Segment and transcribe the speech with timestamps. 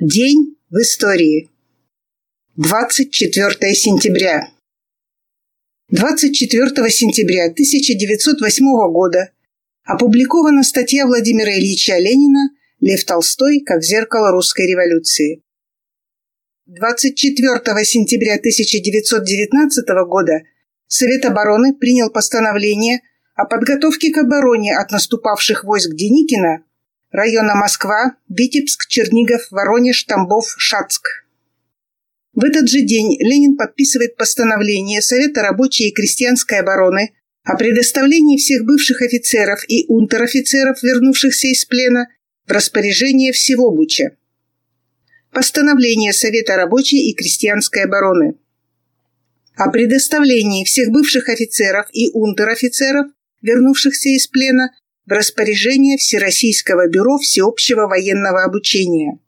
[0.00, 1.50] День в истории.
[2.56, 4.48] 24 сентября.
[5.90, 9.32] 24 сентября 1908 года
[9.84, 15.42] опубликована статья Владимира Ильича Ленина «Лев Толстой как зеркало русской революции».
[16.64, 20.40] 24 сентября 1919 года
[20.86, 23.02] Совет обороны принял постановление
[23.34, 26.64] о подготовке к обороне от наступавших войск Деникина
[27.12, 31.24] района Москва, Витебск, Чернигов, Воронеж, Тамбов, Шацк.
[32.34, 37.12] В этот же день Ленин подписывает постановление Совета рабочей и крестьянской обороны
[37.44, 42.06] о предоставлении всех бывших офицеров и унтер-офицеров, вернувшихся из плена,
[42.46, 44.16] в распоряжение всего Буча.
[45.30, 48.36] Постановление Совета рабочей и крестьянской обороны
[49.54, 53.06] о предоставлении всех бывших офицеров и унтер-офицеров,
[53.42, 54.70] вернувшихся из плена,
[55.06, 59.18] в распоряжение Всероссийского бюро всеобщего военного обучения.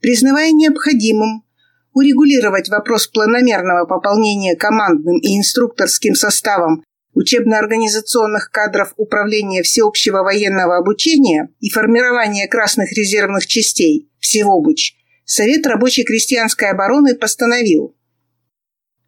[0.00, 1.44] Признавая необходимым
[1.92, 11.70] урегулировать вопрос планомерного пополнения командным и инструкторским составом учебно-организационных кадров Управления всеобщего военного обучения и
[11.70, 14.94] формирования красных резервных частей всего БУЧ,
[15.24, 17.96] Совет рабочей крестьянской обороны постановил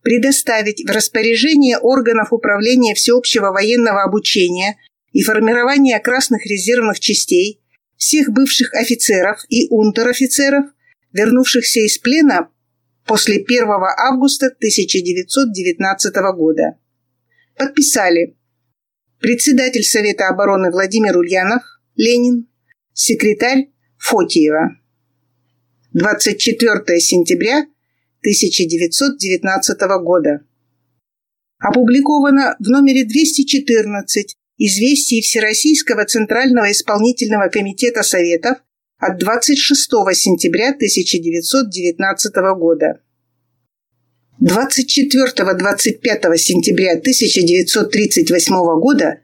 [0.02, 4.78] предоставить в распоряжение органов Управления всеобщего военного обучения
[5.12, 7.60] и формирования красных резервных частей,
[7.96, 10.66] всех бывших офицеров и унтер-офицеров,
[11.12, 12.48] вернувшихся из плена
[13.06, 16.78] после 1 августа 1919 года.
[17.56, 18.36] Подписали
[19.18, 21.62] председатель Совета обороны Владимир Ульянов,
[21.96, 22.46] Ленин,
[22.92, 24.76] секретарь Фотиева.
[25.92, 27.66] 24 сентября
[28.20, 30.44] 1919 года.
[31.58, 38.58] Опубликовано в номере 214 известий Всероссийского Центрального исполнительного комитета Советов
[38.98, 43.00] от 26 сентября 1919 года.
[44.42, 49.20] 24-25 сентября 1938 года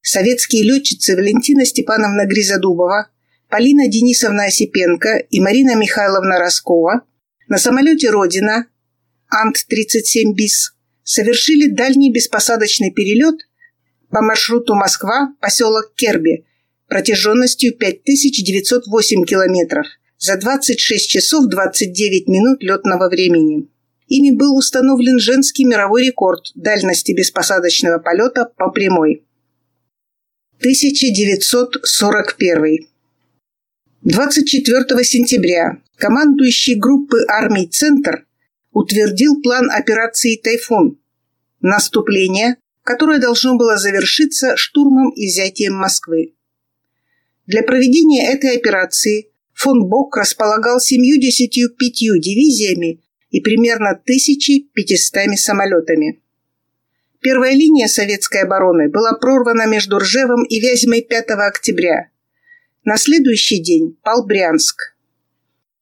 [0.00, 3.08] советские летчицы Валентина Степановна Гризодубова,
[3.48, 7.02] Полина Денисовна Осипенко и Марина Михайловна Роскова
[7.48, 8.66] на самолете «Родина»
[9.28, 13.36] Ант-37 БИС совершили дальний беспосадочный перелет–
[14.14, 16.46] по маршруту Москва-поселок Керби
[16.86, 19.88] протяженностью 5908 километров
[20.18, 23.68] за 26 часов 29 минут летного времени.
[24.06, 29.24] Ими был установлен женский мировой рекорд дальности беспосадочного полета по прямой.
[30.60, 32.86] 1941.
[34.02, 38.24] 24 сентября командующий группы армий «Центр»
[38.70, 41.00] утвердил план операции «Тайфун»–
[41.60, 46.34] наступление которое должно было завершиться штурмом и взятием Москвы.
[47.46, 51.78] Для проведения этой операции фон Бок располагал 75
[52.20, 56.20] дивизиями и примерно 1500 самолетами.
[57.20, 62.10] Первая линия советской обороны была прорвана между Ржевом и Вязьмой 5 октября.
[62.84, 64.94] На следующий день пал Брянск.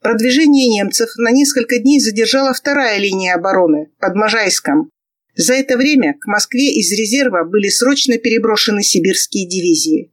[0.00, 4.90] Продвижение немцев на несколько дней задержала вторая линия обороны под Можайском,
[5.34, 10.10] за это время к Москве из резерва были срочно переброшены сибирские дивизии.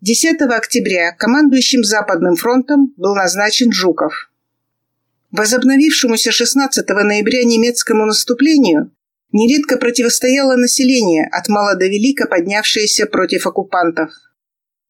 [0.00, 4.30] 10 октября командующим Западным фронтом был назначен Жуков.
[5.30, 8.90] Возобновившемуся 16 ноября немецкому наступлению
[9.30, 14.10] нередко противостояло население от мала до велика поднявшееся против оккупантов.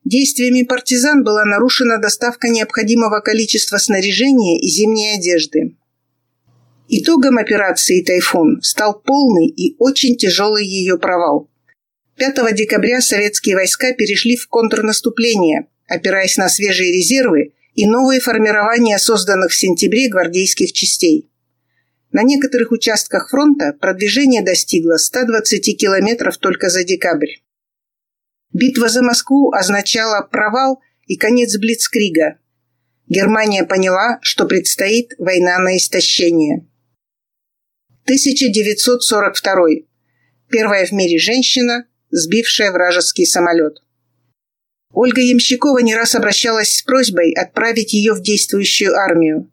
[0.05, 5.70] Действиями партизан была нарушена доставка необходимого количества снаряжения и зимней одежды.
[6.93, 11.49] Итогом операции «Тайфун» стал полный и очень тяжелый ее провал.
[12.17, 19.53] 5 декабря советские войска перешли в контрнаступление, опираясь на свежие резервы и новые формирования созданных
[19.53, 21.31] в сентябре гвардейских частей.
[22.11, 27.37] На некоторых участках фронта продвижение достигло 120 километров только за декабрь.
[28.53, 32.39] Битва за Москву означала провал и конец Блицкрига.
[33.07, 36.66] Германия поняла, что предстоит война на истощение.
[38.05, 39.87] 1942.
[40.49, 43.79] Первая в мире женщина, сбившая вражеский самолет.
[44.93, 49.51] Ольга Ямщикова не раз обращалась с просьбой отправить ее в действующую армию.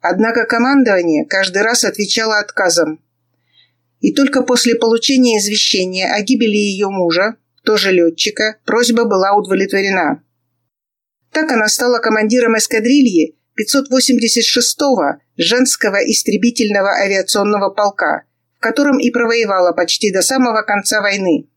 [0.00, 3.02] Однако командование каждый раз отвечало отказом.
[4.00, 10.22] И только после получения извещения о гибели ее мужа, тоже летчика, просьба была удовлетворена.
[11.32, 18.24] Так она стала командиром эскадрильи 586-го женского истребительного авиационного полка,
[18.56, 21.48] в котором и провоевала почти до самого конца войны.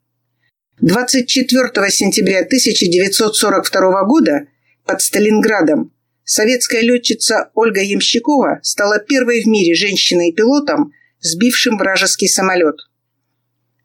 [0.82, 4.48] 24 сентября 1942 года
[4.86, 5.92] под Сталинградом
[6.28, 12.78] Советская летчица Ольга Ямщикова стала первой в мире женщиной-пилотом, сбившим вражеский самолет.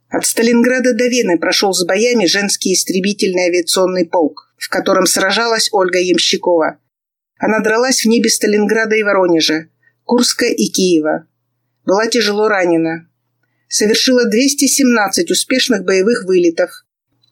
[0.08, 6.00] От Сталинграда до Вены прошел с боями женский истребительный авиационный полк, в котором сражалась Ольга
[6.00, 6.78] Ямщикова.
[7.40, 9.68] Она дралась в небе Сталинграда и Воронежа,
[10.04, 11.26] Курска и Киева.
[11.86, 13.08] Была тяжело ранена.
[13.66, 16.70] Совершила 217 успешных боевых вылетов.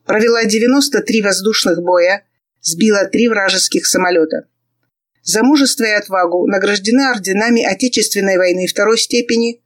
[0.07, 2.25] Провела 93 воздушных боя,
[2.63, 4.49] сбила три вражеских самолета.
[5.23, 9.63] За мужество и отвагу награждена орденами Отечественной войны второй степени,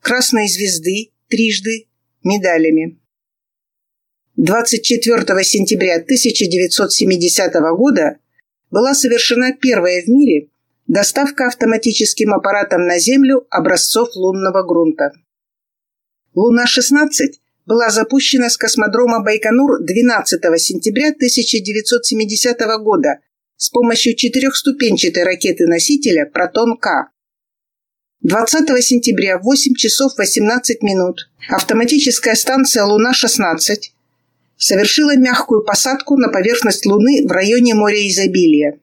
[0.00, 1.86] Красной звезды трижды,
[2.24, 2.98] медалями.
[4.34, 8.18] 24 сентября 1970 года
[8.70, 10.48] была совершена первая в мире
[10.86, 15.12] доставка автоматическим аппаратом на Землю образцов лунного грунта.
[16.34, 17.08] Луна-16
[17.66, 23.18] была запущена с космодрома Байконур 12 сентября 1970 года
[23.56, 27.10] с помощью четырехступенчатой ракеты-носителя «Протон-К».
[28.22, 33.58] 20 сентября в 8 часов 18 минут автоматическая станция «Луна-16»
[34.58, 38.78] совершила мягкую посадку на поверхность Луны в районе моря изобилия.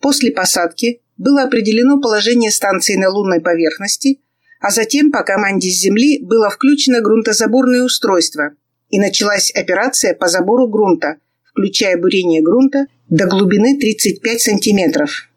[0.00, 4.20] После посадки было определено положение станции на лунной поверхности,
[4.60, 8.52] а затем по команде с Земли было включено грунтозаборное устройство
[8.88, 15.28] и началась операция по забору грунта, включая бурение грунта до глубины 35 сантиметров.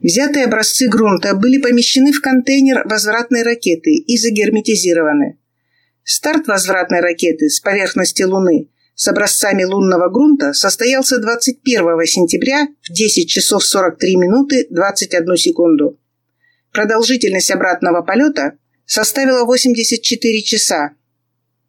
[0.00, 5.38] Взятые образцы грунта были помещены в контейнер возвратной ракеты и загерметизированы.
[6.04, 13.28] Старт возвратной ракеты с поверхности Луны с образцами лунного грунта состоялся 21 сентября в 10
[13.28, 15.98] часов 43 минуты 21 секунду.
[16.72, 18.52] Продолжительность обратного полета
[18.84, 20.90] составила 84 часа.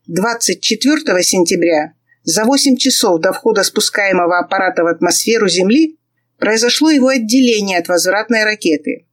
[0.07, 1.93] 24 сентября
[2.23, 5.97] за 8 часов до входа спускаемого аппарата в атмосферу Земли
[6.37, 9.07] произошло его отделение от возвратной ракеты.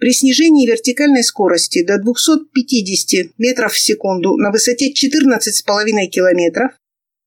[0.00, 6.72] При снижении вертикальной скорости до 250 метров в секунду на высоте 14,5 километров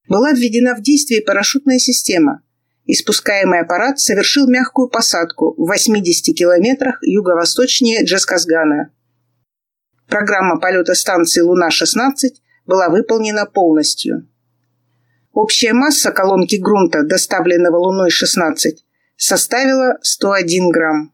[0.10, 2.42] была введена в действие парашютная система,
[2.86, 8.92] и спускаемый аппарат совершил мягкую посадку в 80 километрах юго-восточнее Джесказгана.
[10.08, 12.12] Программа полета станции «Луна-16»
[12.66, 14.28] была выполнена полностью.
[15.32, 18.78] Общая масса колонки грунта, доставленного Луной-16,
[19.16, 21.13] составила 101 грамм.